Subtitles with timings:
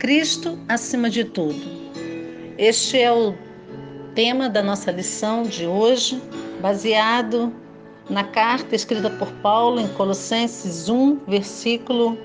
[0.00, 1.60] Cristo acima de tudo.
[2.56, 3.34] Este é o
[4.14, 6.18] tema da nossa lição de hoje,
[6.62, 7.52] baseado
[8.08, 12.16] na carta escrita por Paulo em Colossenses 1, versículo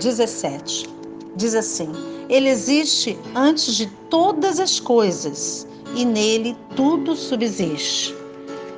[0.00, 0.88] 17.
[1.36, 1.92] Diz assim:
[2.30, 8.14] Ele existe antes de todas as coisas e nele tudo subsiste.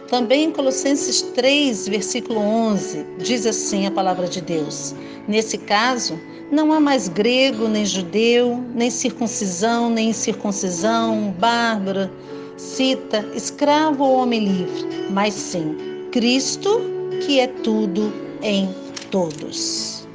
[0.08, 4.96] Também em Colossenses 3, versículo 11, diz assim a palavra de Deus:
[5.28, 6.18] Nesse caso,
[6.50, 12.10] não há mais grego, nem judeu, nem circuncisão, nem incircuncisão, bárbaro,
[12.56, 15.76] cita, escravo ou homem livre, mas sim
[16.10, 16.80] Cristo,
[17.24, 18.12] que é tudo
[18.42, 18.74] em
[19.10, 20.06] todos.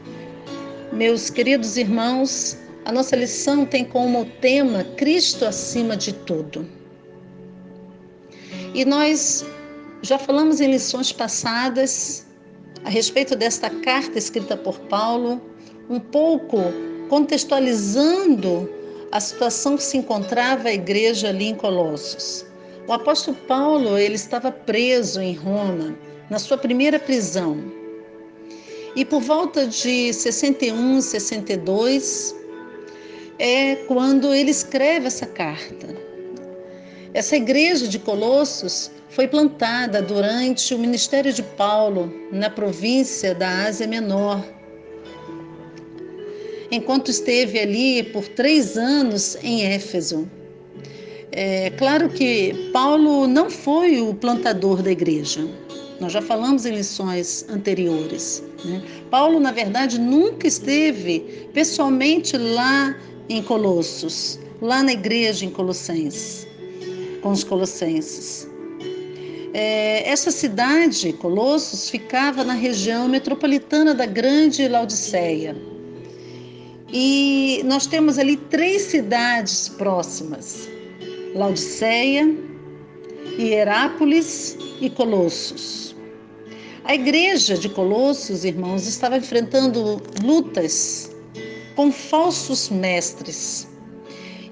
[0.92, 6.68] Meus queridos irmãos, a nossa lição tem como tema Cristo acima de tudo.
[8.73, 9.45] E nós
[10.02, 12.26] já falamos em lições passadas
[12.84, 15.42] a respeito desta carta escrita por Paulo
[15.90, 16.58] um pouco
[17.10, 18.70] contextualizando
[19.12, 22.45] a situação que se encontrava a igreja ali em Colossos.
[22.88, 25.95] O apóstolo Paulo, ele estava preso em Roma,
[26.30, 27.58] na sua primeira prisão.
[28.95, 32.36] E por volta de 61, 62,
[33.39, 35.88] é quando ele escreve essa carta.
[37.14, 43.88] Essa igreja de Colossos foi plantada durante o ministério de Paulo na província da Ásia
[43.88, 44.44] Menor,
[46.74, 50.28] enquanto esteve ali por três anos em Éfeso.
[51.32, 55.48] É claro que Paulo não foi o plantador da igreja.
[56.00, 58.44] Nós já falamos em lições anteriores.
[58.66, 58.82] Né?
[59.10, 62.96] Paulo, na verdade, nunca esteve pessoalmente lá
[63.30, 66.48] em Colossos, lá na igreja em Colossenses,
[67.22, 68.48] com os colossenses.
[69.54, 75.56] É, essa cidade, Colossos, ficava na região metropolitana da Grande Laodiceia.
[76.95, 80.69] E nós temos ali três cidades próximas:
[81.33, 82.37] Laodiceia,
[83.39, 85.95] Hierápolis e Colossos.
[86.83, 91.11] A igreja de Colossos, irmãos, estava enfrentando lutas
[91.76, 93.67] com falsos mestres.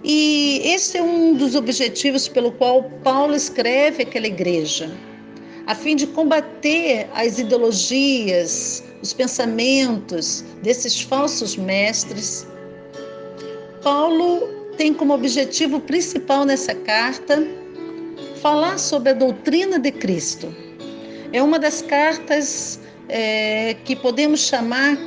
[0.03, 4.90] E esse é um dos objetivos pelo qual Paulo escreve aquela igreja,
[5.68, 12.47] a fim de combater as ideologias, os pensamentos desses falsos mestres.
[13.84, 14.47] Paulo
[14.78, 17.44] tem como objetivo principal nessa carta
[18.41, 20.53] falar sobre a doutrina de Cristo.
[21.34, 22.79] É uma das cartas
[23.09, 24.97] é, que podemos chamar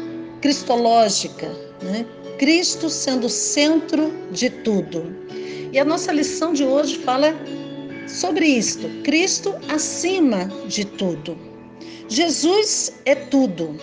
[0.41, 1.49] cristológica,
[1.83, 2.07] né?
[2.39, 5.15] Cristo sendo o centro de tudo.
[5.73, 7.35] E a nossa lição de hoje fala
[8.07, 11.54] sobre isto: Cristo acima de tudo.
[12.09, 13.77] Jesus é tudo.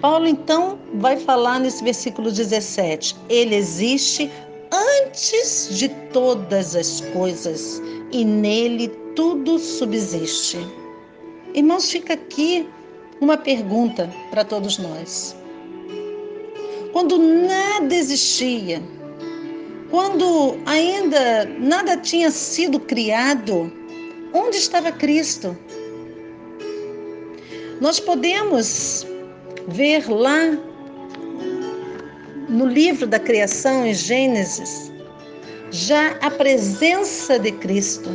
[0.00, 4.30] Paulo então vai falar nesse versículo 17: Ele existe
[4.72, 7.80] antes de todas as coisas
[8.12, 10.58] e nele tudo subsiste.
[11.54, 12.68] Irmãos, fica aqui
[13.20, 15.34] uma pergunta para todos nós.
[16.92, 18.82] Quando nada existia,
[19.90, 23.72] quando ainda nada tinha sido criado,
[24.34, 25.56] onde estava Cristo?
[27.80, 29.06] Nós podemos
[29.68, 30.58] ver lá
[32.48, 34.90] no livro da criação, em Gênesis,
[35.70, 38.08] já a presença de Cristo.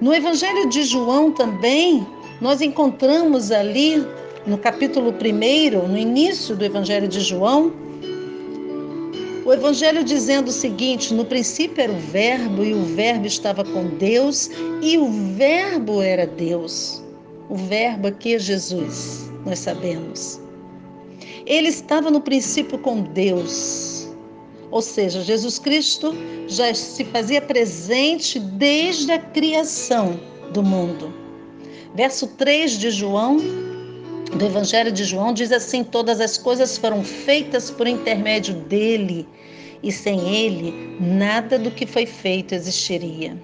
[0.00, 2.06] No Evangelho de João também,
[2.40, 4.04] nós encontramos ali,
[4.46, 7.72] no capítulo 1, no início do Evangelho de João,
[9.44, 13.88] o Evangelho dizendo o seguinte: no princípio era o Verbo, e o Verbo estava com
[13.98, 17.01] Deus, e o Verbo era Deus.
[17.48, 20.40] O Verbo aqui é Jesus, nós sabemos.
[21.46, 24.08] Ele estava no princípio com Deus.
[24.70, 26.14] Ou seja, Jesus Cristo
[26.48, 30.18] já se fazia presente desde a criação
[30.52, 31.12] do mundo.
[31.94, 33.36] Verso 3 de João,
[34.34, 39.28] do Evangelho de João, diz assim: Todas as coisas foram feitas por intermédio dele,
[39.82, 43.36] e sem ele, nada do que foi feito existiria.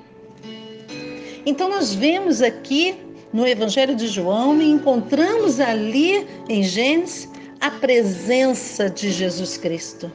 [1.45, 2.95] Então, nós vemos aqui
[3.33, 7.29] no Evangelho de João encontramos ali em Gênesis
[7.61, 10.11] a presença de Jesus Cristo.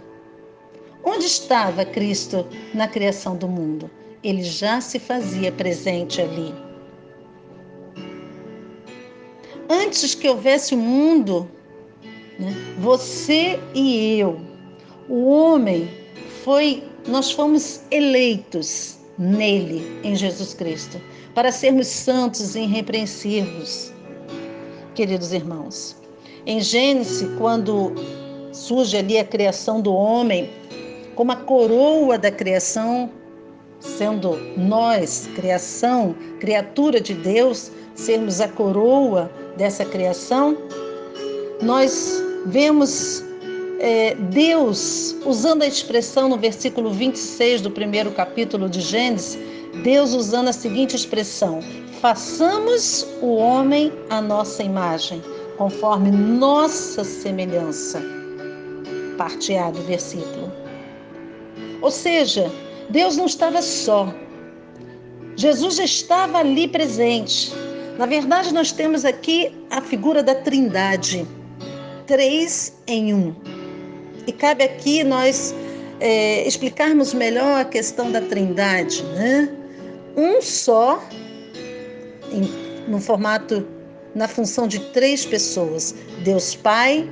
[1.04, 3.90] Onde estava Cristo na criação do mundo?
[4.24, 6.54] Ele já se fazia presente ali.
[9.70, 11.50] Antes que houvesse o mundo,
[12.40, 14.40] né, você e eu,
[15.10, 15.90] o homem,
[16.44, 21.00] foi, nós fomos eleitos nele, em Jesus Cristo
[21.34, 23.94] para sermos santos e irrepreensíveis,
[24.94, 25.96] queridos irmãos.
[26.46, 27.94] Em Gênesis, quando
[28.52, 30.50] surge ali a criação do homem
[31.16, 33.10] como a coroa da criação,
[33.80, 40.58] sendo nós, criação, criatura de Deus, sermos a coroa dessa criação,
[41.62, 43.24] nós vemos
[43.80, 49.38] é, Deus, usando a expressão no versículo 26 do primeiro capítulo de Gênesis,
[49.82, 51.60] Deus usando a seguinte expressão:
[52.00, 55.22] façamos o homem à nossa imagem,
[55.58, 58.02] conforme nossa semelhança.
[59.18, 60.52] Parte A do versículo.
[61.82, 62.52] Ou seja,
[62.90, 64.14] Deus não estava só.
[65.36, 67.52] Jesus já estava ali presente.
[67.98, 71.28] Na verdade, nós temos aqui a figura da Trindade,
[72.06, 73.36] três em um.
[74.26, 75.54] E cabe aqui nós
[76.00, 79.63] é, explicarmos melhor a questão da Trindade, né?
[80.16, 81.04] Um só,
[82.32, 82.42] em,
[82.88, 83.66] no formato,
[84.14, 87.12] na função de três pessoas: Deus Pai,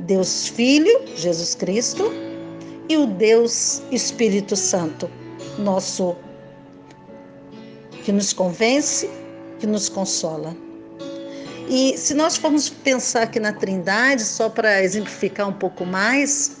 [0.00, 2.12] Deus Filho, Jesus Cristo,
[2.88, 5.08] e o Deus Espírito Santo,
[5.58, 6.16] nosso
[8.04, 9.08] que nos convence,
[9.58, 10.56] que nos consola.
[11.68, 16.56] E se nós formos pensar aqui na Trindade, só para exemplificar um pouco mais,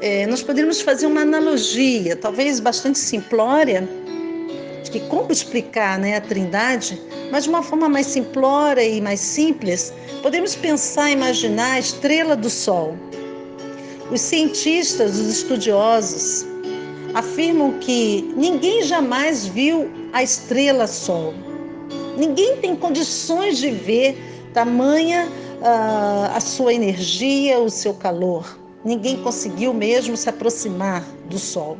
[0.00, 3.88] é, nós poderíamos fazer uma analogia, talvez bastante simplória,
[4.88, 7.00] que como explicar né, a Trindade,
[7.30, 9.92] mas de uma forma mais simplória e mais simples,
[10.22, 12.96] podemos pensar, imaginar a estrela do Sol.
[14.10, 16.46] Os cientistas, os estudiosos,
[17.14, 21.34] afirmam que ninguém jamais viu a estrela Sol.
[22.16, 24.16] Ninguém tem condições de ver
[24.52, 25.28] tamanha
[25.60, 28.58] uh, a sua energia, o seu calor.
[28.84, 31.76] Ninguém conseguiu mesmo se aproximar do Sol.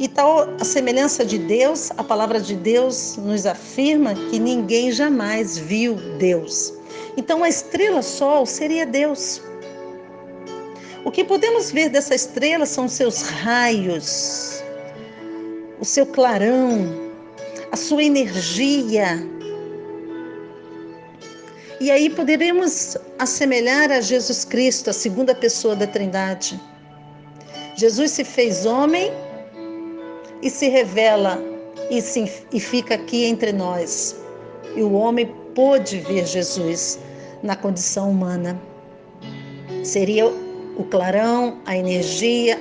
[0.00, 5.58] E tal a semelhança de Deus, a palavra de Deus nos afirma que ninguém jamais
[5.58, 6.72] viu Deus.
[7.18, 9.42] Então a estrela Sol seria Deus.
[11.04, 14.62] O que podemos ver dessa estrela são seus raios,
[15.78, 17.12] o seu clarão,
[17.70, 19.22] a sua energia.
[21.78, 26.58] E aí poderemos assemelhar a Jesus Cristo, a segunda pessoa da Trindade.
[27.76, 29.12] Jesus se fez homem
[30.42, 31.42] e se revela
[31.90, 34.16] e, se, e fica aqui entre nós.
[34.74, 36.98] E o homem pôde ver Jesus
[37.42, 38.60] na condição humana.
[39.82, 42.58] Seria o clarão, a energia,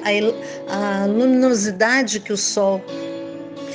[0.67, 2.81] a, a luminosidade que o sol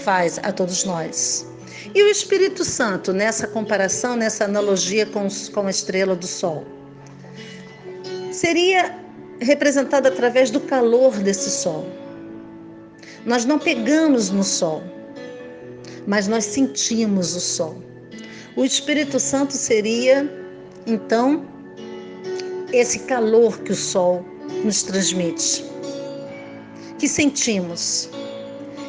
[0.05, 1.47] faz a todos nós.
[1.95, 6.65] E o Espírito Santo, nessa comparação, nessa analogia com, com a estrela do Sol?
[8.33, 8.99] Seria
[9.41, 11.87] representado através do calor desse Sol.
[13.27, 14.83] Nós não pegamos no Sol,
[16.07, 17.83] mas nós sentimos o Sol.
[18.57, 20.31] O Espírito Santo seria,
[20.87, 21.47] então,
[22.73, 24.25] esse calor que o Sol
[24.65, 25.65] nos transmite,
[26.99, 28.09] que sentimos.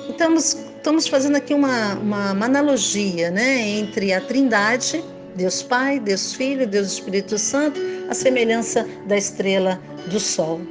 [0.10, 5.04] Estamos estamos fazendo aqui uma, uma, uma analogia né, entre a Trindade,
[5.36, 10.62] Deus Pai, Deus Filho, Deus Espírito Santo, a semelhança da estrela do Sol.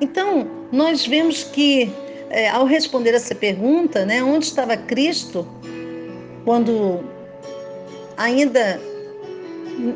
[0.00, 1.92] Então, nós vemos que,
[2.30, 5.46] é, ao responder essa pergunta, né, onde estava Cristo
[6.44, 7.04] quando
[8.16, 8.80] ainda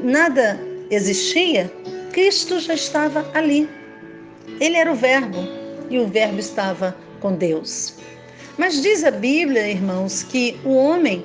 [0.03, 0.61] nada
[0.91, 1.73] existia,
[2.13, 3.69] Cristo já estava ali.
[4.61, 5.39] Ele era o Verbo
[5.89, 7.95] e o Verbo estava com Deus.
[8.59, 11.25] Mas diz a Bíblia, irmãos, que o homem,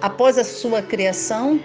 [0.00, 1.60] após a sua criação,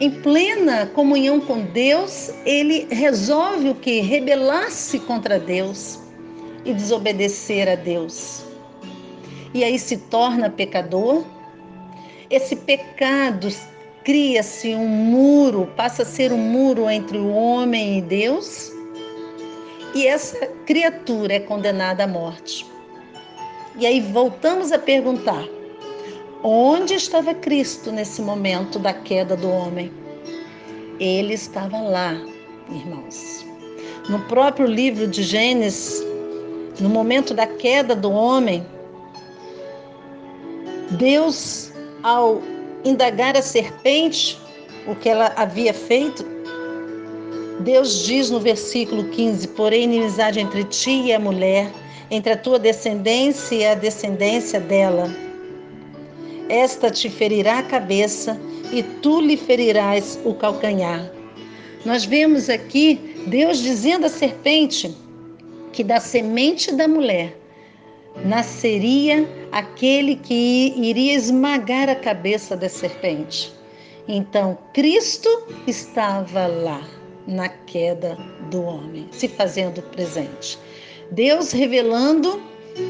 [0.00, 4.00] em plena comunhão com Deus, ele resolve o que?
[4.00, 6.00] Rebelar-se contra Deus
[6.64, 8.42] e desobedecer a Deus.
[9.52, 11.22] E aí se torna pecador.
[12.30, 13.48] Esse pecado
[14.02, 18.72] cria-se um muro, passa a ser um muro entre o homem e Deus.
[19.94, 22.64] E essa criatura é condenada à morte.
[23.76, 25.44] E aí voltamos a perguntar:
[26.42, 29.92] onde estava Cristo nesse momento da queda do homem?
[30.98, 32.12] Ele estava lá,
[32.70, 33.44] irmãos.
[34.08, 36.02] No próprio livro de Gênesis,
[36.78, 38.66] no momento da queda do homem,
[40.92, 42.42] Deus, ao
[42.84, 44.38] indagar a serpente
[44.86, 46.24] o que ela havia feito,
[47.60, 51.70] Deus diz no versículo 15: Porém, inimizade entre ti e a mulher,
[52.10, 55.29] entre a tua descendência e a descendência dela.
[56.50, 58.36] Esta te ferirá a cabeça
[58.72, 61.08] e tu lhe ferirás o calcanhar.
[61.84, 64.92] Nós vemos aqui Deus dizendo à serpente
[65.72, 67.38] que da semente da mulher
[68.24, 73.52] nasceria aquele que iria esmagar a cabeça da serpente.
[74.08, 75.28] Então, Cristo
[75.68, 76.82] estava lá,
[77.28, 78.18] na queda
[78.50, 80.58] do homem, se fazendo presente.
[81.12, 82.42] Deus revelando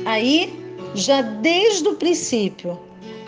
[0.06, 0.50] aí,
[0.94, 2.80] já desde o princípio,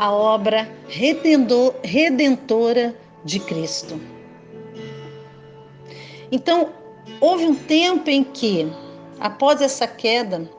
[0.03, 4.01] a obra redentora de Cristo.
[6.33, 6.71] Então,
[7.21, 8.67] houve um tempo em que,
[9.21, 10.51] após essa queda,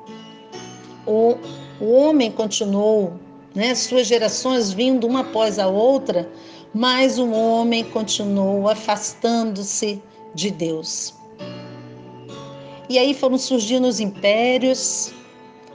[1.05, 1.35] o,
[1.81, 3.19] o homem continuou,
[3.53, 6.31] né, suas gerações vindo uma após a outra,
[6.73, 10.01] mas o homem continuou afastando-se
[10.33, 11.13] de Deus.
[12.87, 15.13] E aí foram surgindo os impérios,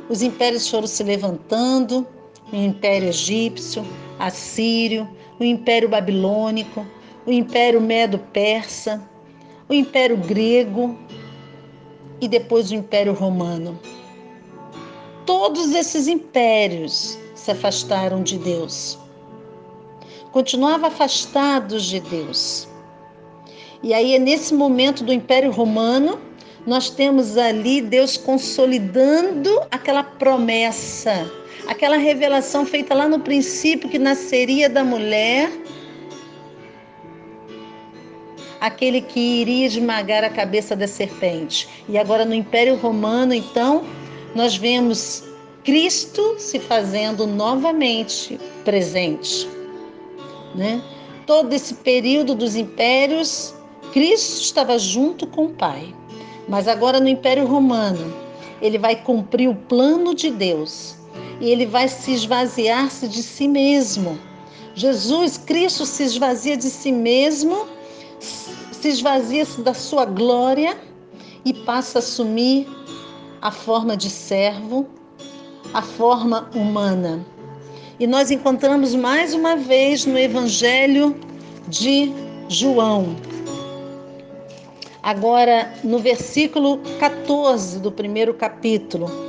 [0.08, 2.06] os impérios foram se levantando,
[2.52, 3.84] o Império Egípcio,
[4.18, 6.86] Assírio, o Império Babilônico,
[7.26, 9.02] o Império Medo-Persa,
[9.68, 10.98] o Império Grego
[12.20, 13.78] e depois o Império Romano.
[15.26, 18.98] Todos esses impérios se afastaram de Deus.
[20.32, 22.66] Continuavam afastados de Deus.
[23.82, 26.18] E aí é nesse momento do Império Romano,
[26.66, 31.30] nós temos ali Deus consolidando aquela promessa,
[31.68, 35.52] aquela revelação feita lá no princípio que nasceria da mulher
[38.58, 41.68] aquele que iria esmagar a cabeça da serpente.
[41.88, 43.84] E agora no Império Romano, então,
[44.34, 45.22] nós vemos
[45.62, 49.48] Cristo se fazendo novamente presente.
[50.56, 50.82] Né?
[51.24, 53.54] Todo esse período dos impérios,
[53.92, 55.94] Cristo estava junto com o Pai.
[56.48, 58.12] Mas agora no Império Romano,
[58.60, 60.97] ele vai cumprir o plano de Deus
[61.40, 64.18] e ele vai se esvaziar-se de si mesmo.
[64.74, 67.66] Jesus Cristo se esvazia de si mesmo
[68.80, 70.78] se esvazia da sua glória
[71.44, 72.68] e passa a assumir
[73.42, 74.86] a forma de servo,
[75.74, 77.24] a forma humana.
[77.98, 81.16] E nós encontramos mais uma vez no Evangelho
[81.66, 82.12] de
[82.48, 83.16] João.
[85.02, 89.27] Agora, no versículo 14 do primeiro capítulo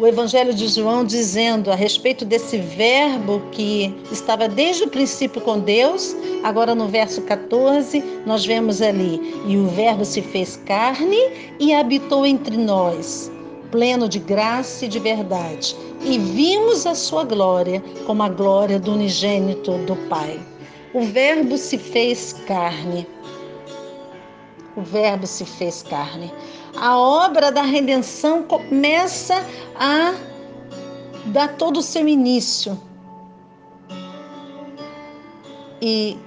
[0.00, 5.60] o Evangelho de João dizendo a respeito desse verbo que estava desde o princípio com
[5.60, 11.18] Deus, agora no verso 14, nós vemos ali: E o Verbo se fez carne
[11.58, 13.30] e habitou entre nós,
[13.70, 18.92] pleno de graça e de verdade, e vimos a sua glória como a glória do
[18.92, 20.40] unigênito do Pai.
[20.94, 23.06] O Verbo se fez carne.
[24.74, 26.32] O Verbo se fez carne
[26.76, 29.34] a obra da redenção começa
[29.76, 30.14] a
[31.26, 32.80] dar todo o seu início.
[35.82, 36.18] E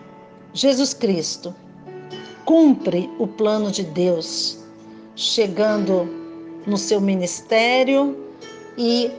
[0.53, 1.53] Jesus Cristo
[2.45, 4.59] cumpre o plano de Deus,
[5.15, 6.07] chegando
[6.65, 8.17] no seu ministério
[8.77, 9.11] e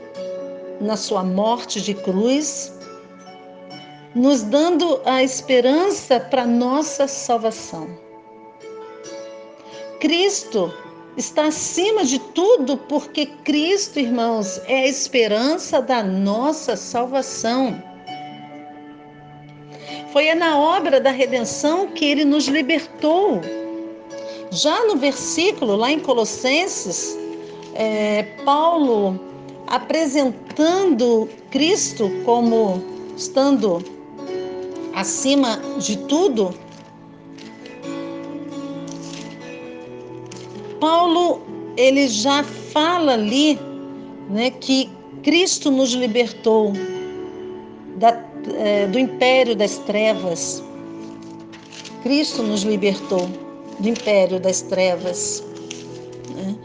[0.81, 2.73] na sua morte de cruz,
[4.13, 7.87] nos dando a esperança para nossa salvação.
[9.99, 10.71] Cristo
[11.17, 17.81] está acima de tudo, porque Cristo, irmãos, é a esperança da nossa salvação.
[20.11, 23.41] Foi na obra da redenção que ele nos libertou.
[24.51, 27.17] Já no versículo, lá em Colossenses,
[27.73, 29.19] é, Paulo
[29.67, 32.81] apresentando Cristo como
[33.17, 33.83] estando
[34.93, 36.53] acima de tudo,
[40.85, 41.41] Paulo
[41.75, 43.59] ele já fala ali
[44.29, 44.87] né, que
[45.23, 46.73] Cristo nos libertou
[47.95, 48.23] da,
[48.55, 50.63] é, do império das trevas.
[52.03, 53.27] Cristo nos libertou
[53.79, 55.43] do império das trevas.
[56.35, 56.55] Né?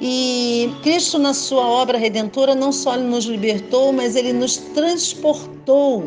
[0.00, 6.04] E Cristo, na sua obra redentora, não só nos libertou, mas ele nos transportou.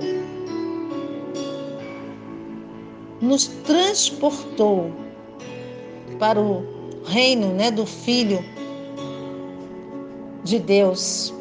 [3.20, 4.90] Nos transportou
[6.18, 6.77] para o
[7.08, 8.44] reino né, do Filho
[10.44, 11.34] de Deus.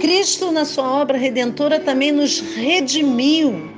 [0.00, 3.70] Cristo, na sua obra redentora, também nos redimiu,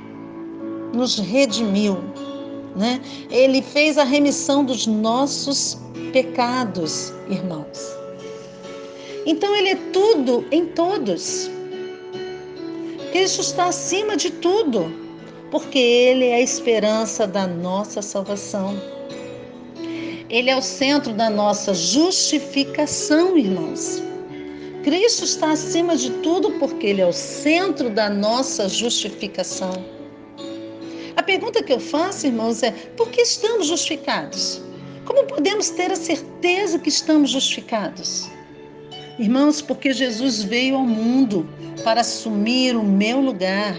[0.93, 1.97] nos redimiu.
[2.75, 3.01] Né?
[3.29, 5.77] Ele fez a remissão dos nossos
[6.13, 7.79] pecados, irmãos.
[9.25, 11.49] Então, Ele é tudo em todos.
[13.11, 14.91] Cristo está acima de tudo,
[15.49, 19.00] porque Ele é a esperança da nossa salvação.
[20.31, 24.01] Ele é o centro da nossa justificação, irmãos.
[24.81, 29.73] Cristo está acima de tudo porque Ele é o centro da nossa justificação.
[31.17, 34.61] A pergunta que eu faço, irmãos, é: por que estamos justificados?
[35.03, 38.29] Como podemos ter a certeza que estamos justificados?
[39.19, 41.45] Irmãos, porque Jesus veio ao mundo
[41.83, 43.75] para assumir o meu lugar,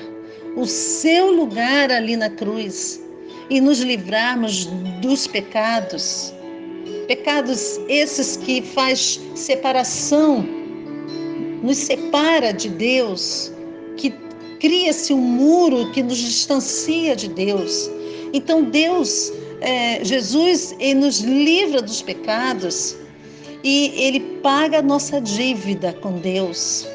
[0.55, 3.01] o seu lugar ali na cruz.
[3.51, 4.67] e nos livrarmos
[5.03, 6.33] dos pecados.
[7.13, 10.49] Pecados esses que faz separação,
[11.63, 13.53] nos separa de Deus,
[13.99, 14.15] que
[14.59, 17.91] cria-se um muro que nos distancia de Deus.
[18.33, 22.97] Então Deus, é, Jesus, ele nos livra dos pecados
[23.63, 26.87] e ele paga a nossa dívida com Deus.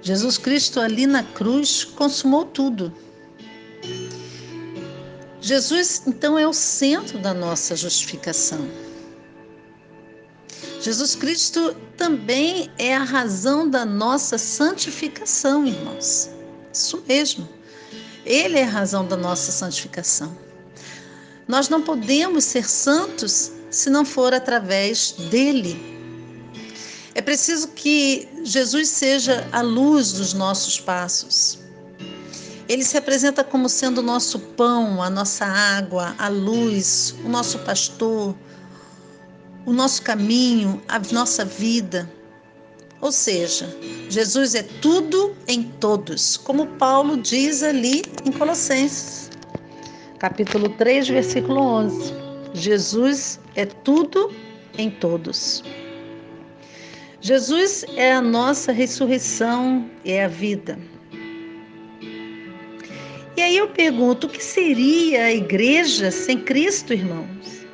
[0.00, 2.90] Jesus Cristo ali na cruz consumou tudo.
[5.50, 8.70] Jesus, então, é o centro da nossa justificação.
[10.80, 16.30] Jesus Cristo também é a razão da nossa santificação, irmãos.
[16.72, 17.48] Isso mesmo.
[18.24, 20.38] Ele é a razão da nossa santificação.
[21.48, 25.76] Nós não podemos ser santos se não for através dele.
[27.12, 31.58] É preciso que Jesus seja a luz dos nossos passos.
[32.70, 37.58] Ele se apresenta como sendo o nosso pão, a nossa água, a luz, o nosso
[37.58, 38.32] pastor,
[39.66, 42.08] o nosso caminho, a nossa vida.
[43.00, 43.68] Ou seja,
[44.08, 49.30] Jesus é tudo em todos, como Paulo diz ali em Colossenses,
[50.20, 52.14] capítulo 3, versículo 11.
[52.54, 54.32] Jesus é tudo
[54.78, 55.64] em todos.
[57.20, 60.78] Jesus é a nossa ressurreição, é a vida.
[63.40, 67.66] E aí eu pergunto: o que seria a igreja sem Cristo, irmãos?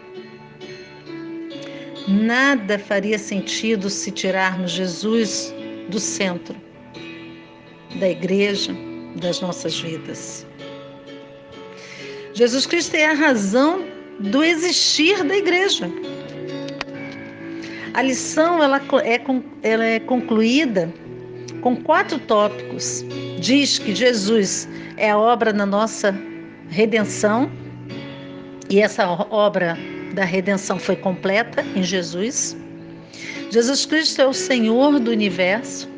[2.06, 5.52] Nada faria sentido se tirarmos Jesus
[5.88, 6.54] do centro
[7.98, 8.72] da igreja,
[9.16, 10.46] das nossas vidas.
[12.32, 13.84] Jesus Cristo é a razão
[14.20, 15.90] do existir da igreja.
[17.92, 20.94] A lição ela é, é concluída
[21.66, 23.04] com quatro tópicos.
[23.40, 26.16] Diz que Jesus é a obra na nossa
[26.68, 27.50] redenção,
[28.70, 29.76] e essa obra
[30.14, 32.56] da redenção foi completa em Jesus.
[33.50, 35.88] Jesus Cristo é o Senhor do universo.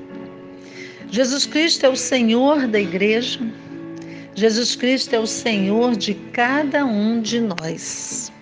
[1.11, 3.39] Jesus Cristo é o Senhor da igreja.
[4.35, 8.33] Jesus Cristo é o Senhor de cada um de nós.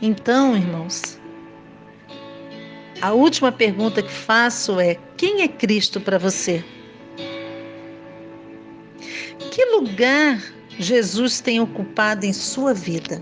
[0.00, 1.13] Então, irmãos,
[3.04, 6.64] a última pergunta que faço é: quem é Cristo para você?
[9.50, 10.42] Que lugar
[10.78, 13.20] Jesus tem ocupado em sua vida?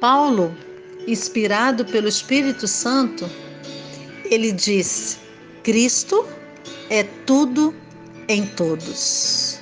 [0.00, 0.56] Paulo,
[1.06, 3.28] inspirado pelo Espírito Santo,
[4.30, 5.18] ele disse:
[5.62, 6.26] Cristo
[6.88, 7.74] é tudo
[8.28, 9.60] em todos.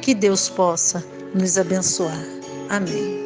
[0.00, 2.26] Que Deus possa nos abençoar.
[2.68, 3.21] Amém.